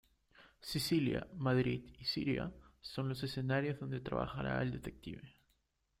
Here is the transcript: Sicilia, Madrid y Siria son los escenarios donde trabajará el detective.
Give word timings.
Sicilia, 0.61 1.27
Madrid 1.37 1.83
y 1.99 2.05
Siria 2.05 2.51
son 2.81 3.07
los 3.07 3.21
escenarios 3.21 3.79
donde 3.79 3.99
trabajará 3.99 4.59
el 4.63 4.71
detective. 4.71 5.21